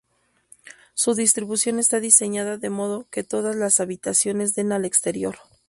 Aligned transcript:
Su 0.95 1.13
distribución 1.13 1.77
está 1.77 1.99
diseñada 1.99 2.57
de 2.57 2.71
modo 2.71 3.05
que 3.11 3.23
todas 3.23 3.55
las 3.55 3.79
habitaciones 3.79 4.55
den 4.55 4.71
al 4.71 4.83
exterior. 4.85 5.37